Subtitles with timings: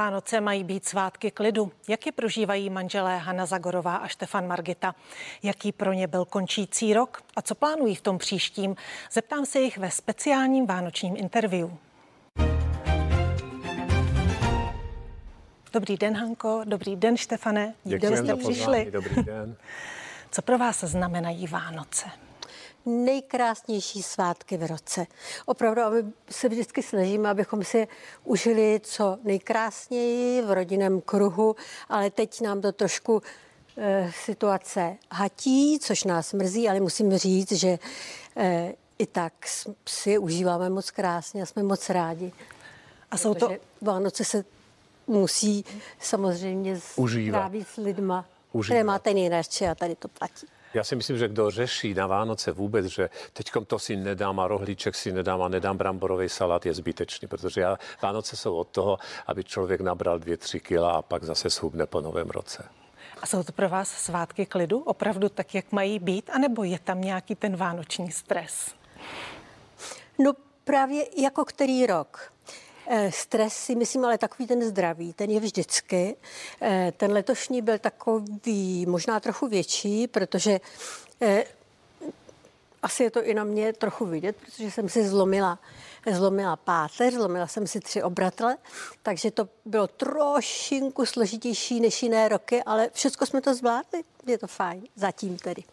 [0.00, 1.72] Vánoce mají být svátky klidu.
[1.88, 4.94] Jak je prožívají manželé Hanna Zagorová a Štefan Margita?
[5.42, 8.76] Jaký pro ně byl končící rok a co plánují v tom příštím?
[9.12, 11.70] Zeptám se jich ve speciálním vánočním interview.
[15.72, 16.62] Dobrý den, Hanko.
[16.64, 17.74] Dobrý den, Štefane.
[17.84, 18.90] Díky, že jste přišli.
[18.90, 19.56] Dobrý den.
[20.30, 22.10] Co pro vás znamenají Vánoce?
[22.86, 25.06] Nejkrásnější svátky v roce.
[25.46, 27.88] Opravdu, aby se vždycky snažíme, abychom si
[28.24, 31.56] užili co nejkrásněji v rodinném kruhu,
[31.88, 33.22] ale teď nám to trošku
[33.76, 37.78] e, situace hatí, což nás mrzí, ale musím říct, že
[38.36, 39.32] e, i tak
[39.88, 42.32] si užíváme moc krásně a jsme moc rádi.
[43.10, 43.50] A jsou to...
[43.80, 44.44] Vánoce se
[45.06, 45.64] musí
[46.00, 48.66] samozřejmě strávit s lidma, Užívat.
[48.66, 50.46] které máte nejradši a tady to platí.
[50.74, 54.48] Já si myslím, že kdo řeší na Vánoce vůbec, že teďkom to si nedám a
[54.48, 58.98] rohlíček si nedám a nedám bramborový salát, je zbytečný, protože já, Vánoce jsou od toho,
[59.26, 62.68] aby člověk nabral dvě, tři kila a pak zase shubne po novém roce.
[63.22, 67.00] A jsou to pro vás svátky klidu opravdu tak, jak mají být, anebo je tam
[67.00, 68.74] nějaký ten vánoční stres?
[70.18, 70.32] No
[70.64, 72.32] právě jako který rok.
[72.92, 76.16] Eh, stres si myslím, ale takový ten zdravý, ten je vždycky.
[76.62, 80.60] Eh, ten letošní byl takový možná trochu větší, protože
[81.20, 81.44] eh,
[82.82, 85.58] asi je to i na mě trochu vidět, protože jsem si zlomila,
[86.12, 88.56] zlomila páteř, zlomila jsem si tři obratle,
[89.02, 94.02] takže to bylo trošinku složitější než jiné roky, ale všechno jsme to zvládli.
[94.26, 95.64] Je to fajn, zatím tedy.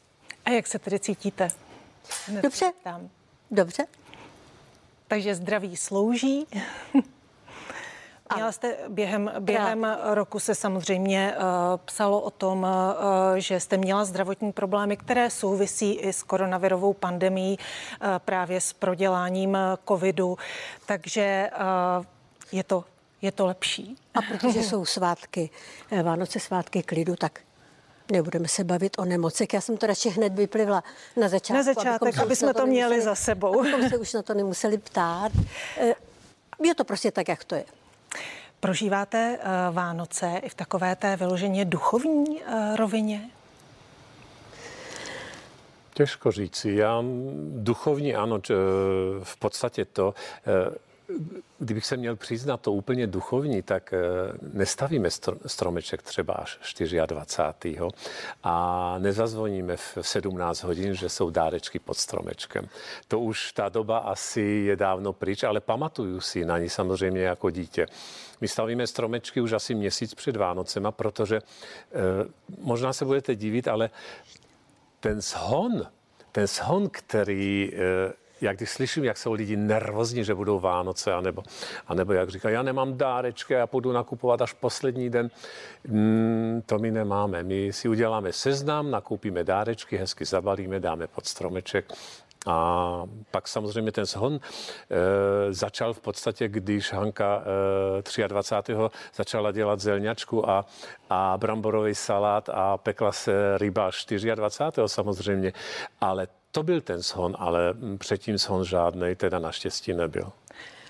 [0.46, 1.50] A jak se tedy cítíte?
[2.42, 2.72] Dobře.
[3.52, 3.86] Dobře.
[5.08, 6.48] Takže zdraví slouží.
[8.36, 11.44] Měla jste během, během roku se samozřejmě uh,
[11.86, 17.58] psalo o tom, uh, že jste měla zdravotní problémy, které souvisí i s koronavirovou pandemí,
[17.60, 20.38] uh, právě s proděláním covidu.
[20.86, 21.50] Takže
[22.00, 22.06] uh,
[22.52, 22.84] je to
[23.22, 23.96] je to lepší.
[24.14, 25.50] A protože jsou svátky,
[26.04, 27.40] Vánoce svátky klidu, tak
[28.12, 29.54] Nebudeme se bavit o nemocech.
[29.54, 30.84] Já jsem to radši hned vyplivla
[31.16, 31.54] na začátku.
[31.54, 33.60] Na začátek, aby jsme to, měli za sebou.
[33.60, 35.32] Abychom se už na to nemuseli ptát.
[35.78, 35.94] Eh,
[36.64, 37.66] je to prostě tak, jak to je.
[38.60, 43.30] Prožíváte uh, Vánoce i v takové té vyloženě duchovní uh, rovině?
[45.94, 46.72] Těžko říci.
[46.72, 47.04] Já
[47.56, 48.40] duchovní ano,
[49.24, 50.14] v podstatě to
[51.60, 54.00] kdybych se měl přiznat to úplně duchovní, tak eh,
[54.54, 55.10] nestavíme
[55.46, 56.60] stromeček třeba až
[57.06, 57.78] 24.
[58.44, 62.70] a nezazvoníme v 17 hodin, že jsou dárečky pod stromečkem.
[63.08, 67.50] To už ta doba asi je dávno pryč, ale pamatuju si na ní samozřejmě jako
[67.50, 67.88] dítě.
[68.42, 71.42] My stavíme stromečky už asi měsíc před Vánocema, protože e,
[72.58, 73.90] možná se budete divit, ale
[75.00, 75.88] ten shon,
[76.32, 77.72] ten shon, který
[78.42, 81.44] jak když slyším, jak jsou lidi nervózní, že budou Vánoce, anebo,
[81.88, 85.30] anebo jak říkají, já nemám dárečky, já půjdu nakupovat až poslední den,
[85.88, 87.44] mm, to my nemáme.
[87.44, 91.94] My si uděláme seznam, nakoupíme dárečky, hezky zabalíme, dáme pod stromeček
[92.48, 94.40] a pak samozřejmě ten shon e,
[95.54, 97.44] začal v podstatě, když Hanka
[98.18, 98.74] e, 23.
[99.16, 100.66] začala dělat zelňačku a,
[101.10, 103.92] a bramborový salát a pekla se ryba
[104.36, 104.82] 24.
[104.86, 105.54] samozřejmě,
[106.02, 110.32] ale to byl ten shon, ale předtím shon žádný teda naštěstí nebyl.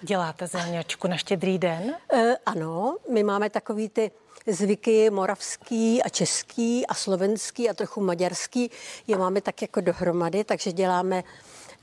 [0.01, 1.95] Děláte zelňačku na štědrý den?
[2.13, 4.11] E, ano, my máme takový ty
[4.47, 8.71] zvyky moravský a český a slovenský a trochu maďarský.
[9.07, 11.23] Je máme tak jako dohromady, takže děláme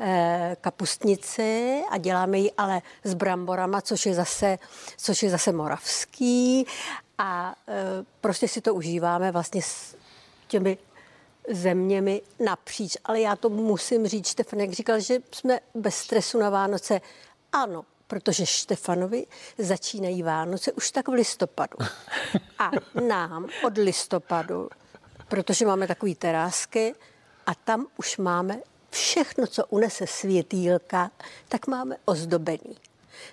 [0.01, 4.59] e, kapustnici a děláme ji ale s bramborama, což je zase,
[4.97, 6.67] což je zase moravský
[7.19, 7.75] a e,
[8.21, 9.97] prostě si to užíváme vlastně s
[10.47, 10.79] těmi
[11.51, 12.97] zeměmi napříč.
[13.05, 17.01] Ale já to musím říct, Štefanek říkal, že jsme bez stresu na Vánoce.
[17.53, 19.27] Ano, protože Štefanovi
[19.59, 21.77] začínají Vánoce už tak v listopadu.
[22.59, 24.69] A nám od listopadu,
[25.29, 26.95] protože máme takové terásky
[27.47, 31.11] a tam už máme všechno, co unese světýlka,
[31.49, 32.77] tak máme ozdobený.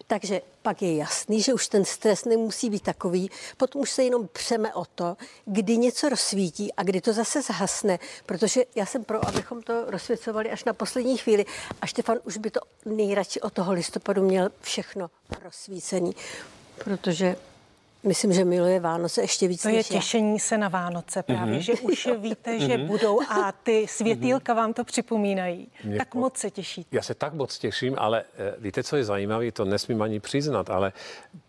[0.07, 4.29] Takže pak je jasný, že už ten stres nemusí být takový, potom už se jenom
[4.33, 9.27] přeme o to, kdy něco rozsvítí a kdy to zase zhasne, protože já jsem pro,
[9.27, 11.45] abychom to rozsvěcovali až na poslední chvíli
[11.81, 15.09] a Štefan už by to nejradši od toho listopadu měl všechno
[15.43, 16.15] rozsvícený,
[16.83, 17.35] protože
[18.03, 19.61] Myslím, že miluje Vánoce ještě víc.
[19.61, 20.39] To je těšení já.
[20.39, 21.61] se na Vánoce právě, mm-hmm.
[21.61, 22.87] že už víte, že mm-hmm.
[22.87, 24.57] budou a ty světýlka mm-hmm.
[24.57, 25.71] vám to připomínají.
[25.83, 26.95] Mě tak moc se těšíte.
[26.95, 30.69] Já se tak moc těším, ale eh, víte, co je zajímavé, to nesmím ani přiznat,
[30.69, 30.93] ale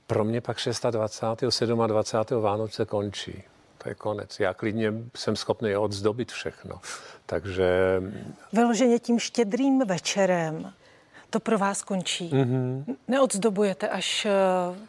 [0.07, 0.57] pro mě pak
[0.91, 1.63] 26.
[1.87, 2.43] 27.
[2.43, 3.43] Vánoce končí.
[3.79, 4.41] To je konec.
[4.41, 6.81] Já klidně jsem schopný odzdobit všechno.
[7.27, 8.03] Takže...
[8.53, 10.73] Vyloženě tím štědrým večerem
[11.33, 12.31] to pro vás končí.
[12.31, 12.97] Mm-hmm.
[13.09, 14.27] Neodzdobujete až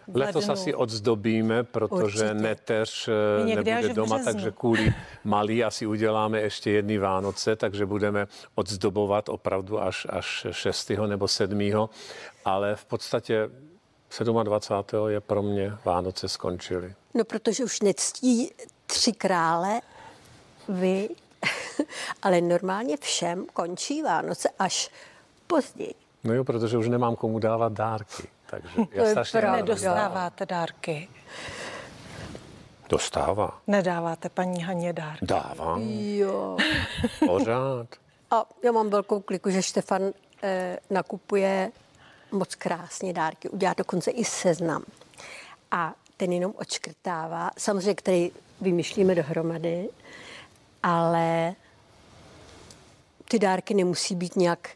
[0.07, 2.33] v Letos asi odzdobíme, protože Určitě.
[2.33, 3.09] neteř
[3.45, 4.93] nebude doma, takže kvůli
[5.23, 10.91] malý asi uděláme ještě jedny Vánoce, takže budeme odzdobovat opravdu až, až 6.
[11.07, 11.89] nebo 7.
[12.45, 13.49] Ale v podstatě
[14.43, 15.09] 27.
[15.09, 16.93] je pro mě Vánoce skončily.
[17.13, 18.51] No, protože už nectí
[18.87, 19.81] tři krále,
[20.69, 21.09] vy,
[22.21, 24.89] ale normálně všem končí Vánoce až
[25.47, 26.02] později.
[26.23, 28.27] No jo, protože už nemám komu dávat dárky.
[28.45, 31.09] Takže já strašně Nedostáváte dárky.
[32.89, 33.61] Dostává.
[33.67, 35.25] Nedáváte paní Haně dárky.
[35.25, 35.81] Dávám.
[35.89, 36.57] Jo.
[37.27, 37.87] Pořád.
[38.31, 40.01] A já mám velkou kliku, že Štefan
[40.43, 41.71] eh, nakupuje
[42.31, 43.49] moc krásně dárky.
[43.49, 44.83] Udělá dokonce i seznam.
[45.71, 48.31] A ten jenom odškrtává, samozřejmě, který
[48.61, 49.89] vymýšlíme dohromady,
[50.83, 51.55] ale
[53.29, 54.69] ty dárky nemusí být nějak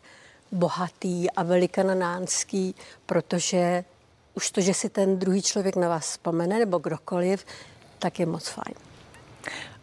[0.52, 3.84] bohatý a velikanánský, protože
[4.34, 7.46] už to, že si ten druhý člověk na vás vzpomene, nebo kdokoliv,
[8.00, 8.76] tak je moc fajn.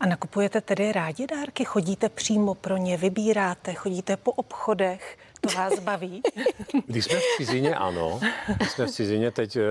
[0.01, 1.65] A nakupujete tedy rádi dárky?
[1.65, 5.19] Chodíte přímo pro ně, vybíráte, chodíte po obchodech?
[5.45, 6.23] To vás baví?
[6.87, 8.21] Když jsme v cizině, ano.
[8.57, 9.63] Když jsme v cizině, teď eh,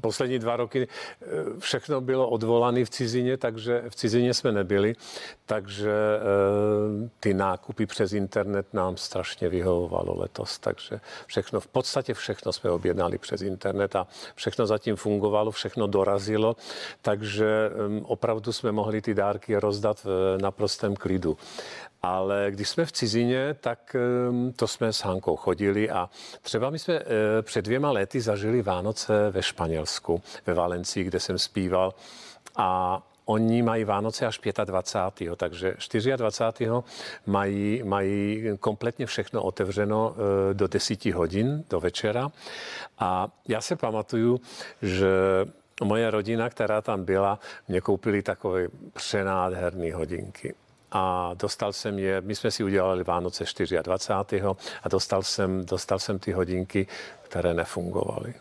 [0.00, 1.26] poslední dva roky eh,
[1.58, 4.94] všechno bylo odvolané v cizině, takže v cizině jsme nebyli,
[5.46, 12.52] takže eh, ty nákupy přes internet nám strašně vyhovovalo letos, takže všechno, v podstatě všechno
[12.52, 16.56] jsme objednali přes internet a všechno zatím fungovalo, všechno dorazilo,
[17.02, 17.70] takže
[18.02, 21.36] opravdu jsme mohli ty dárky rozdat v naprostém klidu.
[22.02, 23.96] Ale když jsme v cizině, tak
[24.56, 26.10] to jsme Hankou chodili a
[26.42, 31.38] třeba my jsme eh, před dvěma lety zažili Vánoce ve Španělsku, ve Valencii, kde jsem
[31.38, 31.94] zpíval
[32.56, 35.36] a Oni mají Vánoce až 25.
[35.36, 35.74] Takže
[36.16, 36.70] 24.
[37.26, 42.28] mají, mají kompletně všechno otevřeno eh, do 10 hodin, do večera.
[42.98, 44.40] A já se pamatuju,
[44.82, 45.08] že
[45.84, 47.38] moje rodina, která tam byla,
[47.68, 50.54] mě koupili takové přenádherné hodinky
[50.92, 53.78] a dostal jsem je, my jsme si udělali Vánoce 24.
[54.82, 56.86] a dostal jsem, dostal jsem ty hodinky,
[57.22, 58.34] které nefungovaly.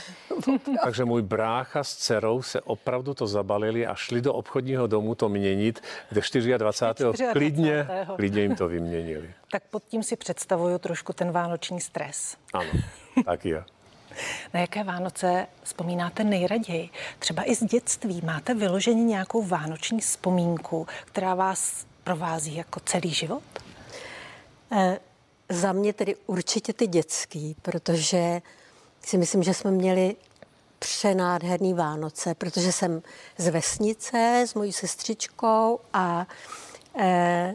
[0.84, 5.28] Takže můj brácha s dcerou se opravdu to zabalili a šli do obchodního domu to
[5.28, 6.58] měnit, kde 24.
[6.58, 7.32] 24.
[7.32, 9.30] Klidně, klidně jim to vyměnili.
[9.50, 12.36] Tak pod tím si představuju trošku ten vánoční stres.
[12.52, 12.70] Ano,
[13.24, 13.64] tak je.
[14.54, 16.90] Na jaké Vánoce vzpomínáte nejraději?
[17.18, 23.42] Třeba i z dětství máte vyloženě nějakou vánoční vzpomínku, která vás provází jako celý život?
[24.72, 24.98] E,
[25.48, 28.42] za mě tedy určitě ty dětský, protože
[29.06, 30.16] si myslím, že jsme měli
[30.78, 33.02] přenádherný Vánoce, protože jsem
[33.38, 36.26] z vesnice s mojí sestřičkou a
[36.98, 37.54] e,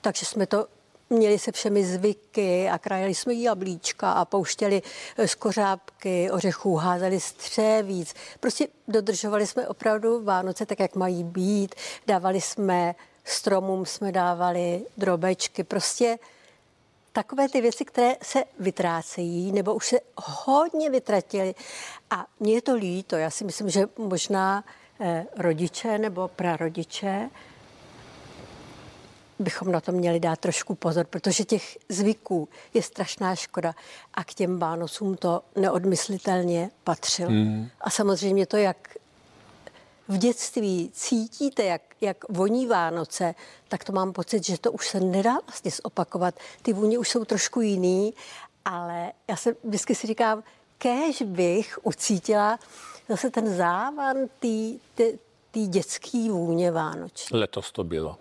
[0.00, 0.66] takže jsme to
[1.10, 4.82] měli se všemi zvyky a krajeli jsme jablíčka a pouštěli
[5.26, 8.14] z kořápky, ořechů, házeli střevíc.
[8.40, 11.74] Prostě dodržovali jsme opravdu Vánoce tak, jak mají být.
[12.06, 12.94] Dávali jsme
[13.24, 15.64] stromům, jsme dávali drobečky.
[15.64, 16.18] Prostě
[17.12, 21.54] takové ty věci, které se vytrácejí nebo už se hodně vytratily.
[22.10, 23.16] A mně je to líto.
[23.16, 24.64] Já si myslím, že možná
[25.00, 27.30] eh, rodiče nebo prarodiče
[29.38, 33.74] bychom na to měli dát trošku pozor, protože těch zvyků je strašná škoda
[34.14, 37.30] a k těm Vánocům to neodmyslitelně patřilo.
[37.30, 37.68] Hmm.
[37.80, 38.96] A samozřejmě to, jak
[40.08, 43.34] v dětství cítíte, jak, jak voní Vánoce,
[43.68, 46.34] tak to mám pocit, že to už se nedá vlastně zopakovat.
[46.62, 48.14] Ty vůně už jsou trošku jiný,
[48.64, 50.42] ale já se vždycky si říkám,
[50.78, 52.58] kéž bych ucítila
[53.08, 54.16] zase ten závan
[55.50, 57.30] té dětské vůně Vánoč.
[57.30, 58.16] Letos to bylo.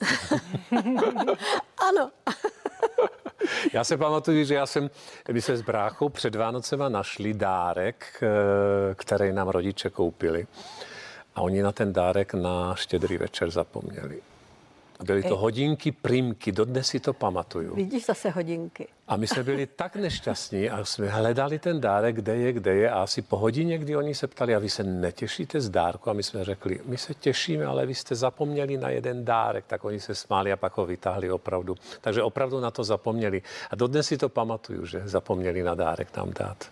[1.88, 2.10] ano.
[3.72, 4.90] já se pamatuju, že já jsem,
[5.32, 10.46] my jsme s bráchou před Vánocema našli dárek, eh, který nám rodiče koupili.
[11.34, 14.20] A oni na ten dárek na štědrý večer zapomněli.
[15.04, 17.74] Byly to hodinky, primky, dodnes si to pamatuju.
[17.74, 18.88] Vidíš zase hodinky.
[19.08, 22.90] A my jsme byli tak nešťastní a jsme hledali ten dárek, kde je, kde je.
[22.90, 26.10] A asi po hodině, kdy oni se ptali, a vy se netěšíte z dárku?
[26.10, 29.64] A my jsme řekli, my se těšíme, ale vy jste zapomněli na jeden dárek.
[29.66, 31.76] Tak oni se smáli a pak ho vytáhli opravdu.
[32.00, 33.42] Takže opravdu na to zapomněli.
[33.70, 36.70] A dodnes si to pamatuju, že zapomněli na dárek nám dát.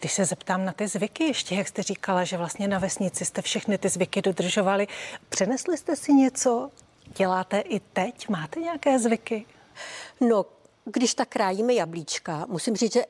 [0.00, 3.42] Když se zeptám na ty zvyky, ještě jak jste říkala, že vlastně na vesnici jste
[3.42, 4.86] všechny ty zvyky dodržovali,
[5.28, 6.70] přenesli jste si něco?
[7.06, 8.28] Děláte i teď?
[8.28, 9.46] Máte nějaké zvyky?
[10.20, 10.46] No,
[10.84, 13.04] když tak krájíme jablíčka, musím říct, že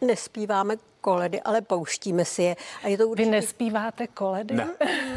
[0.00, 2.56] nespíváme koledy, ale pouštíme si je.
[2.82, 3.30] A je to určitě...
[3.30, 4.54] Vy nespíváte koledy?
[4.54, 4.68] Ne.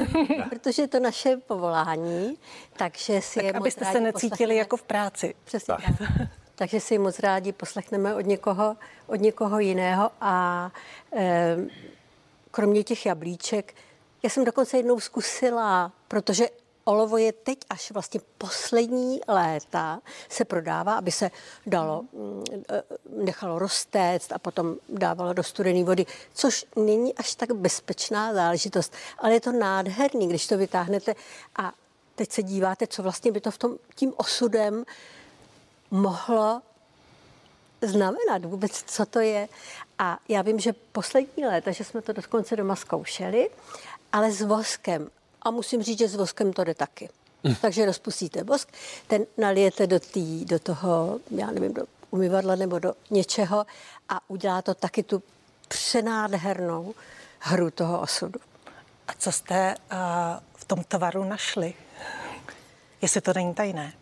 [0.50, 2.38] Protože je to naše povolání,
[2.78, 4.56] takže si tak je abyste se necítili poslechne.
[4.56, 5.36] jako v práci.
[5.44, 6.10] Přesně tak.
[6.56, 8.76] takže si moc rádi poslechneme od někoho,
[9.08, 10.72] od někoho jiného a
[11.16, 11.58] e,
[12.52, 13.74] kromě těch jablíček,
[14.24, 16.46] já jsem dokonce jednou zkusila, protože
[16.90, 21.32] olovo je teď až vlastně poslední léta se prodává, aby se
[21.66, 22.84] dalo, mm, e,
[23.26, 29.34] nechalo roztéct a potom dávalo do studené vody, což není až tak bezpečná záležitost, ale
[29.34, 31.16] je to nádherný, když to vytáhnete
[31.56, 31.74] a
[32.16, 34.86] teď se díváte, co vlastně by to v tom tím osudem
[35.92, 36.62] mohlo
[37.82, 39.50] znamenat vůbec, co to je.
[40.00, 43.50] A já vím, že poslední léta, že jsme to dokonce doma zkoušeli,
[44.12, 45.10] ale s voskem.
[45.42, 47.10] A musím říct, že s voskem to jde taky.
[47.44, 47.56] Mm.
[47.56, 48.70] Takže rozpustíte vosk,
[49.08, 53.66] ten nalijete do, tý, do toho, já nevím, do umyvadla nebo do něčeho
[54.10, 55.24] a udělá to taky tu
[55.68, 56.94] přenádhernou
[57.40, 58.40] hru toho osudu.
[59.08, 59.98] A co jste uh,
[60.56, 61.74] v tom tvaru našli?
[63.02, 63.94] Jestli to není tajné.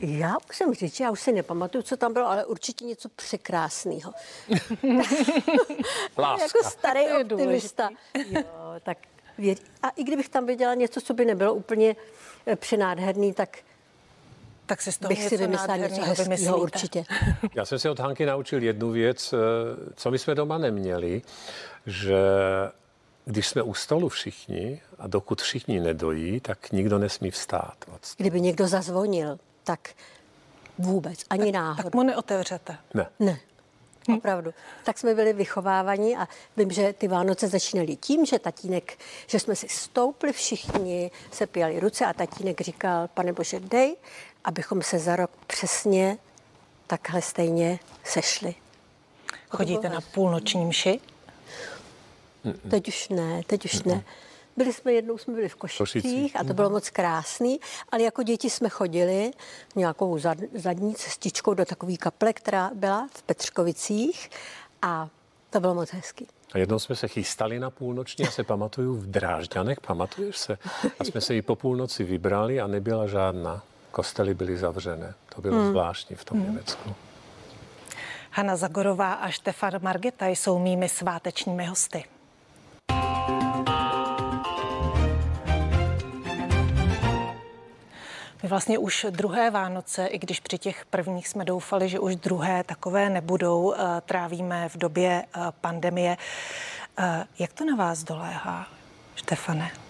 [0.00, 4.12] Já musím říct, já už si nepamatuju, co tam bylo, ale určitě něco překrásného.
[6.18, 7.90] jako starý optimista.
[8.14, 8.42] Jo,
[8.82, 8.98] tak
[9.38, 9.62] věř.
[9.82, 11.96] A i kdybych tam viděla něco, co by nebylo úplně
[12.46, 13.58] eh, přenádherný, tak
[14.66, 17.04] tak si z toho bych si vymyslela něco hezkého určitě.
[17.54, 19.36] Já jsem se od Hanky naučil jednu věc, eh,
[19.96, 21.22] co my jsme doma neměli,
[21.86, 22.16] že
[23.24, 27.74] když jsme u stolu všichni a dokud všichni nedojí, tak nikdo nesmí vstát.
[28.16, 29.90] Kdyby někdo zazvonil, tak
[30.78, 31.82] vůbec, ani náhodou.
[31.82, 32.76] Tak mu neotevřete?
[32.94, 33.06] Ne.
[33.20, 33.38] Ne.
[34.16, 34.54] Opravdu.
[34.84, 39.56] Tak jsme byli vychovávaní a vím, že ty Vánoce začínaly tím, že tatínek, že jsme
[39.56, 43.96] si stoupli všichni, se pijali ruce a tatínek říkal, pane Bože, dej,
[44.44, 46.18] abychom se za rok přesně
[46.86, 48.54] takhle stejně sešli.
[49.48, 51.00] Chodíte na půlnoční mši?
[52.70, 54.04] Teď už ne, teď už ne.
[54.56, 57.60] Byli jsme jednou, jsme byli v Košicích a to bylo moc krásný,
[57.92, 59.30] ale jako děti jsme chodili
[59.76, 64.30] nějakou zad, zadní cestičkou do takové kaple, která byla v Petřkovicích
[64.82, 65.08] a
[65.50, 66.26] to bylo moc hezký.
[66.52, 70.58] A jednou jsme se chystali na půlnoční, a se pamatuju v Drážďanech, pamatuješ se?
[70.98, 73.62] A jsme se ji po půlnoci vybrali a nebyla žádná.
[73.90, 75.14] Kostely byly zavřené.
[75.34, 75.70] To bylo hmm.
[75.70, 76.46] zvláštní v tom hmm.
[76.46, 76.94] Německu.
[78.30, 82.04] Hanna Zagorová a Štefan Margeta jsou mými svátečními hosty.
[88.46, 92.64] My vlastně už druhé Vánoce, i když při těch prvních jsme doufali, že už druhé
[92.64, 96.16] takové nebudou, eh, trávíme v době eh, pandemie.
[96.98, 98.66] Eh, jak to na vás doléhá,
[99.14, 99.85] Štefane?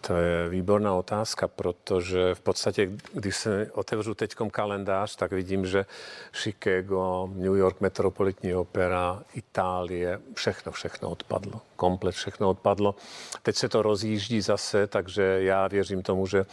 [0.00, 5.86] To je výborná otázka, protože v podstatě, když se otevřu teď kalendář, tak vidím, že
[6.32, 11.60] Chicago, New York Metropolitní opera, Itálie, všechno, všechno odpadlo.
[11.76, 12.94] Komplet všechno odpadlo.
[13.42, 16.46] Teď se to rozjíždí zase, takže já věřím tomu, že,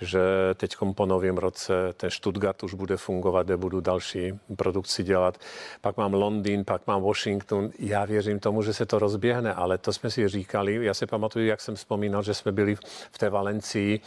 [0.00, 0.20] že
[0.54, 5.38] teď po novém roce ten Stuttgart už bude fungovat, kde budu další produkci dělat.
[5.80, 7.70] Pak mám Londýn, pak mám Washington.
[7.78, 10.84] Já věřím tomu, že se to rozběhne, ale to jsme si říkali.
[10.84, 12.73] Já si pamatuju, jak jsem vzpomínal, že jsme byli
[13.12, 14.00] v té Valencii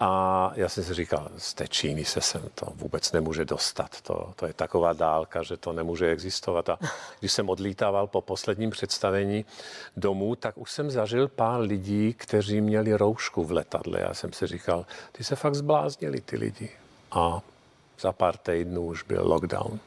[0.00, 4.00] a já jsem si říkal, z té Číny se sem to vůbec nemůže dostat.
[4.00, 6.68] To, to je taková dálka, že to nemůže existovat.
[6.68, 6.78] A
[7.20, 9.44] když jsem odlítával po posledním představení
[9.96, 14.00] domů, tak už jsem zažil pár lidí, kteří měli roušku v letadle.
[14.00, 16.70] Já jsem si říkal, ty se fakt zbláznili, ty lidi.
[17.10, 17.40] A
[18.00, 19.80] za pár týdnů už byl lockdown.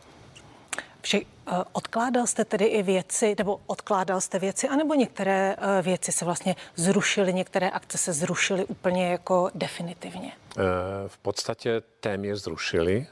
[1.01, 6.11] Vše, eh, odkládal jste tedy i věci, nebo odkládal jste věci, anebo některé eh, věci
[6.11, 10.31] se vlastně zrušily, některé akce se zrušily úplně jako definitivně?
[10.57, 10.61] Eh,
[11.07, 13.07] v podstatě téměř zrušili.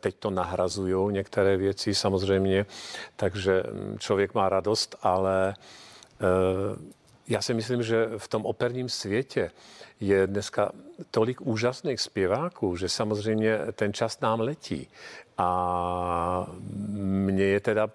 [0.00, 2.66] Teď to nahrazují některé věci samozřejmě,
[3.16, 5.54] takže hm, člověk má radost, ale
[7.28, 9.50] já si myslím, že v tom operním světě
[10.00, 10.72] je dneska
[11.10, 14.88] tolik úžasných zpěváků, že samozřejmě ten čas nám letí.
[15.38, 16.46] A
[16.98, 17.90] mně je teda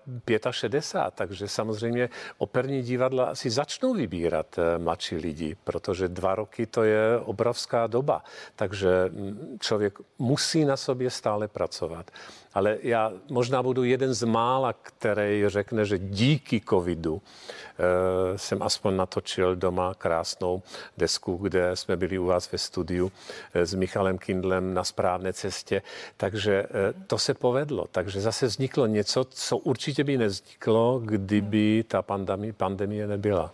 [0.51, 6.83] 65, takže samozřejmě operní divadla si začnou vybírat eh, mladší lidi, protože dva roky to
[6.83, 8.23] je obrovská doba.
[8.55, 12.12] Takže mm, člověk musí na sobě stále pracovat.
[12.53, 18.95] Ale já možná budu jeden z mála, který řekne, že díky covidu e, jsem aspoň
[18.95, 20.62] natočil doma krásnou
[20.97, 23.12] desku, kde jsme byli u vás ve studiu
[23.53, 25.81] e, s Michalem Kindlem na správné cestě.
[26.17, 26.67] Takže e,
[27.07, 27.85] to se povedlo.
[27.91, 33.51] Takže zase vzniklo něco, co určitě by nevzniklo, kdyby ta pandemie, pandemie nebyla.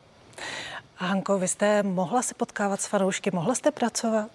[0.95, 4.31] Hanko, vy jste mohla se potkávat s fanoušky, mohla jste pracovat?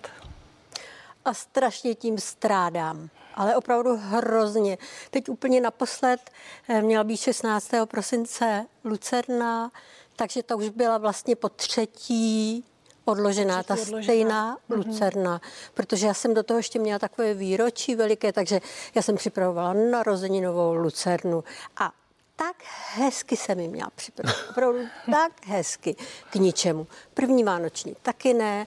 [1.24, 4.78] A strašně tím strádám ale opravdu hrozně.
[5.10, 6.30] Teď úplně naposled
[6.68, 7.70] eh, měla být 16.
[7.84, 9.72] prosince Lucerna,
[10.16, 12.64] takže ta už byla vlastně po třetí
[13.04, 14.02] odložená ta odložená.
[14.02, 14.76] stejná mm-hmm.
[14.76, 15.40] lucerna,
[15.75, 18.61] protože já jsem do toho ještě měla takové výročí veliké, takže
[18.94, 21.44] já jsem připravovala narozeninovou lucernu
[21.76, 21.92] a
[22.37, 22.56] tak
[22.94, 24.37] hezky se mi měla připravit.
[24.50, 24.78] Opravdu
[25.11, 25.96] tak hezky
[26.30, 26.87] k ničemu.
[27.14, 28.66] První vánoční taky ne.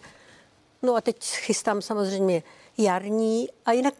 [0.81, 2.43] No a teď chystám samozřejmě
[2.77, 3.93] jarní a jinak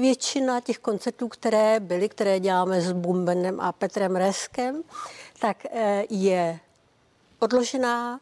[0.00, 4.82] většina těch koncertů, které byly, které děláme s Bumbenem a Petrem Reskem,
[5.38, 6.58] tak eh, je
[7.38, 8.20] odložená,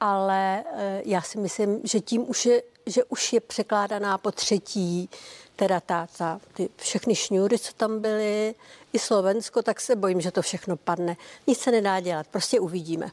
[0.00, 5.10] ale eh, já si myslím, že tím už je, že už je překládaná po třetí,
[5.56, 8.54] teda ta, ta, ty všechny šňůry, co tam byly,
[8.92, 11.16] i Slovensko, tak se bojím, že to všechno padne.
[11.46, 13.10] Nic se nedá dělat, prostě uvidíme.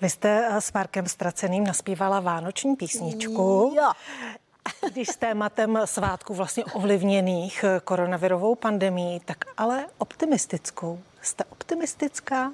[0.00, 3.72] Vy jste eh, s Markem Straceným naspívala vánoční písničku.
[3.76, 3.92] Jo.
[4.92, 11.00] Když s tématem svátku vlastně ovlivněných eh, koronavirovou pandemí, tak ale optimistickou.
[11.22, 12.52] Jste optimistická?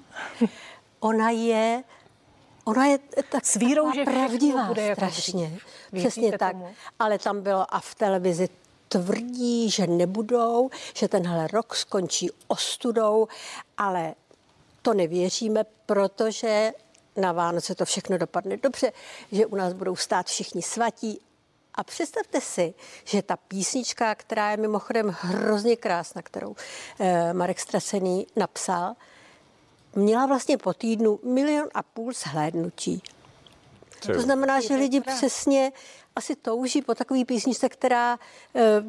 [1.00, 1.83] Ona je
[2.64, 2.99] Ona je
[3.31, 5.59] tak s vírou, že pravdivá bude jako strašně.
[5.95, 6.52] Přesně tak.
[6.52, 6.75] Tomu?
[6.99, 8.49] Ale tam bylo a v televizi
[8.88, 13.28] tvrdí, že nebudou, že tenhle rok skončí ostudou,
[13.78, 14.14] ale
[14.83, 16.73] to nevěříme, protože
[17.16, 18.92] na Vánoce to všechno dopadne dobře,
[19.33, 21.21] že u nás budou stát všichni svatí.
[21.75, 26.57] A představte si, že ta písnička, která je mimochodem hrozně krásná, kterou
[27.00, 28.95] eh, Marek Stracený napsal,
[29.95, 33.03] měla vlastně po týdnu milion a půl zhlédnutí.
[34.07, 35.73] To znamená, že lidi přesně
[36.17, 38.19] asi touží po takové písničce, která
[38.55, 38.83] eh,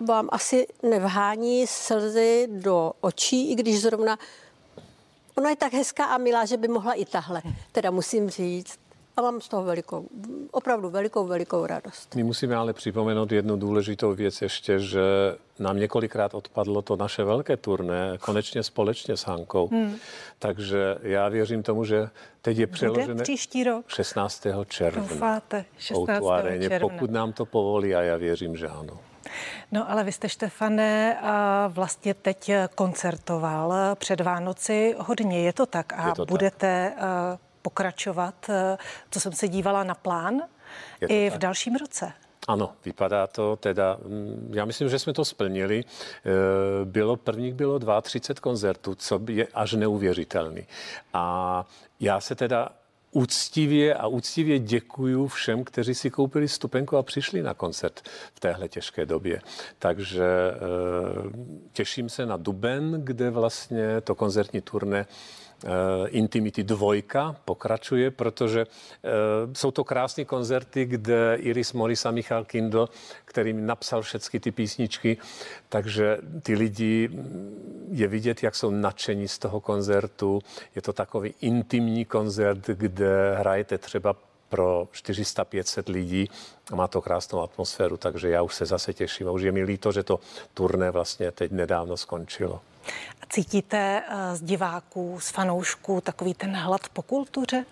[0.00, 4.18] vám asi nevhání slzy do očí, i když zrovna
[5.34, 7.42] ona je tak hezká a milá, že by mohla i tahle.
[7.72, 8.78] Teda musím říct,
[9.16, 10.08] a mám z toho velikou,
[10.50, 12.14] opravdu velikou, velikou radost.
[12.14, 15.00] My musíme ale připomenout jednu důležitou věc ještě, že
[15.58, 19.68] nám několikrát odpadlo to naše velké turné, konečně společně s Hankou.
[19.68, 19.96] Hmm.
[20.38, 22.10] Takže já věřím tomu, že
[22.42, 23.84] teď je přeložené příští rok?
[23.88, 24.46] 16.
[24.66, 25.02] června.
[25.02, 26.24] Doufáte, 16.
[26.60, 26.78] června.
[26.78, 28.98] Pokud nám to povolí a já věřím, že ano.
[29.72, 31.18] No ale vy jste, Štefane,
[31.68, 35.92] vlastně teď koncertoval před Vánoci hodně, je to tak?
[35.96, 38.34] A je to budete tak pokračovat.
[38.48, 38.78] Eh,
[39.10, 40.40] to jsem se dívala na plán
[41.08, 41.36] i tak.
[41.36, 42.12] v dalším roce.
[42.48, 45.84] Ano, vypadá to teda, mm, já myslím, že jsme to splnili.
[45.84, 50.66] Eh, bylo, prvních bylo 32 koncertů, co je až neuvěřitelný.
[51.12, 51.66] A
[52.00, 52.68] já se teda
[53.12, 58.00] úctivě a úctivě děkuju všem, kteří si koupili stupenku a přišli na koncert
[58.34, 59.40] v téhle těžké době.
[59.78, 60.56] Takže e,
[61.72, 65.49] těším se na Duben, kde vlastně to koncertní turné Eh,
[66.08, 69.08] Intimity dvojka pokračuje, protože eh,
[69.52, 72.88] jsou to krásné koncerty, kde Iris Morris a Michal Kindl,
[73.24, 75.16] který mi napsal všechny ty písničky,
[75.68, 80.40] takže ty lidi mm, je vidět, jak jsou nadšení z toho koncertu.
[80.74, 84.16] Je to takový intimní koncert, kde hrajete třeba
[84.50, 86.30] pro 400-500 lidí
[86.72, 89.62] a má to krásnou atmosféru, takže já už se zase těším a už je mi
[89.62, 90.20] líto, že to
[90.54, 92.60] turné vlastně teď nedávno skončilo.
[93.22, 97.64] A cítíte eh, z diváků, z fanoušků takový ten hlad po kultuře?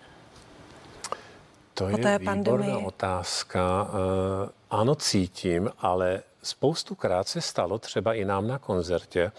[1.74, 2.86] To po je té výborná pandemii?
[2.86, 3.88] otázka.
[3.90, 9.32] Eh, ano, cítím, ale spoustukrát se stalo třeba i nám na koncertě,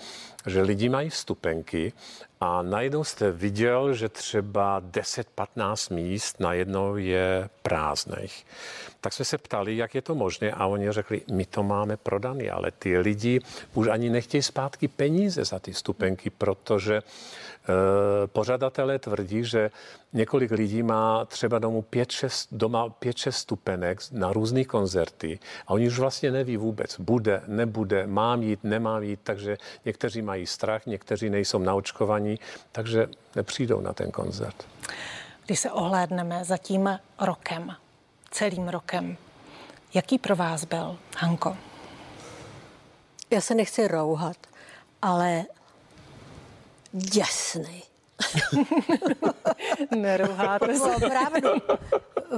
[0.47, 1.93] že lidi mají vstupenky
[2.41, 8.45] a najednou jste viděl, že třeba 10-15 míst najednou je prázdných.
[9.01, 12.49] Tak jsme se ptali, jak je to možné a oni řekli, my to máme prodané,
[12.49, 13.39] ale ty lidi
[13.73, 17.01] už ani nechtějí zpátky peníze za ty vstupenky, protože
[17.69, 19.71] Eh, pořadatelé tvrdí, že
[20.13, 25.99] několik lidí má třeba domů 5-6, doma 5-6 stupenek na různé koncerty a oni už
[25.99, 31.59] vlastně neví vůbec, bude, nebude, mám jít, nemám jít, takže někteří mají strach, někteří nejsou
[31.59, 32.39] naočkovaní,
[32.71, 34.67] takže nepřijdou na ten koncert.
[35.45, 37.75] Když se ohlédneme za tím rokem,
[38.31, 39.17] celým rokem,
[39.93, 41.57] jaký pro vás byl, Hanko?
[43.31, 44.37] Já se nechci rouhat,
[45.01, 45.45] ale
[46.91, 47.83] děsný.
[49.95, 50.95] Nerouháte se.
[50.95, 51.49] Opravdu.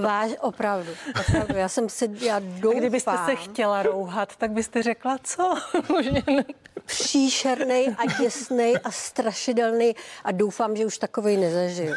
[0.01, 1.57] Váž, opravdu, opravdu.
[1.57, 2.79] Já jsem se, já doufám.
[2.79, 5.53] Kdybyste se chtěla rouhat, tak byste řekla co?
[6.91, 11.93] Příšerný a děsný a strašidelný a doufám, že už takovej nezažiju.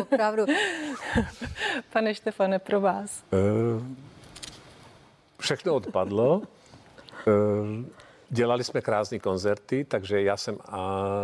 [0.00, 0.44] Opravdu.
[1.92, 3.24] Pane Štefane, pro vás.
[3.32, 3.82] Uh,
[5.40, 6.42] všechno odpadlo.
[7.26, 7.84] Uh,
[8.30, 10.78] Dělali jsme krásné koncerty, takže já jsem a,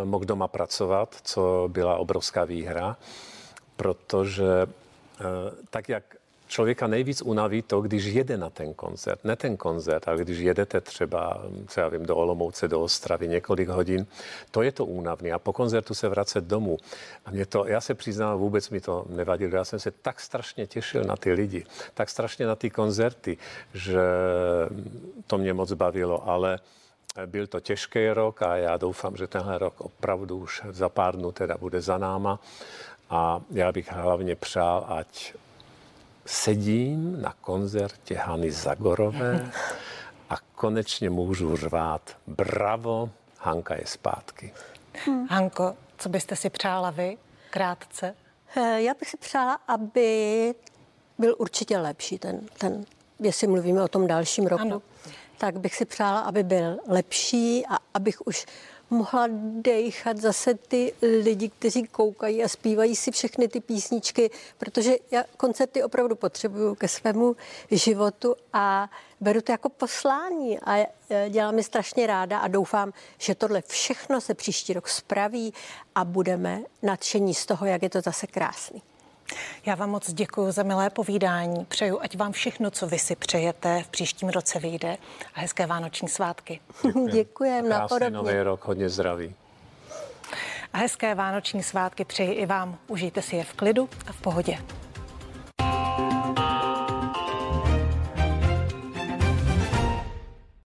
[0.05, 2.96] mohl doma pracovat, co byla obrovská výhra,
[3.76, 4.66] protože e,
[5.70, 6.16] tak jak
[6.52, 9.24] člověka nejvíc unaví to, když jede na ten koncert.
[9.24, 11.42] Ne ten koncert, ale když jedete třeba,
[11.76, 14.06] já vím, do Olomouce, do Ostravy několik hodin,
[14.50, 15.32] to je to únavný.
[15.32, 16.78] A po koncertu se vracet domů.
[17.24, 19.56] A mě to, já se přiznám, vůbec mi to nevadilo.
[19.56, 23.36] Já jsem se tak strašně těšil na ty lidi, tak strašně na ty koncerty,
[23.74, 24.00] že
[25.26, 26.58] to mě moc bavilo, ale
[27.26, 31.32] byl to těžký rok a já doufám, že tenhle rok opravdu už za pár dnů
[31.32, 32.40] teda bude za náma.
[33.10, 35.34] A já bych hlavně přál, ať
[36.26, 39.50] sedím na koncertě Hany Zagorové
[40.30, 44.52] a konečně můžu řvát bravo, Hanka je zpátky.
[45.04, 45.26] Hmm.
[45.30, 47.18] Hanko, co byste si přála vy
[47.50, 48.14] krátce?
[48.56, 50.54] Eh, já bych si přála, aby
[51.18, 52.85] byl určitě lepší ten, ten
[53.20, 54.82] jestli mluvíme o tom dalším roku, ano.
[55.38, 58.46] tak bych si přála, aby byl lepší a abych už
[58.92, 59.28] mohla
[59.61, 65.83] dechat zase ty lidi, kteří koukají a zpívají si všechny ty písničky, protože já koncerty
[65.83, 67.37] opravdu potřebuju ke svému
[67.70, 70.87] životu a beru to jako poslání a e,
[71.31, 75.55] dělám mi strašně ráda a doufám, že tohle všechno se příští rok spraví
[75.94, 78.83] a budeme nadšení z toho, jak je to zase krásný.
[79.66, 81.64] Já vám moc děkuji za milé povídání.
[81.64, 84.97] Přeju, ať vám všechno, co vy si přejete, v příštím roce vyjde.
[85.35, 86.61] A hezké vánoční svátky.
[86.83, 87.12] Děkujeme.
[87.12, 88.11] Děkujem, napodobně.
[88.11, 89.35] nový rok, hodně zdraví.
[90.73, 92.79] A hezké vánoční svátky přeji i vám.
[92.88, 94.59] Užijte si je v klidu a v pohodě.